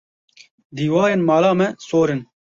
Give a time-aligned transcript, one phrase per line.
[0.75, 2.21] Dîwarên mala me sor in.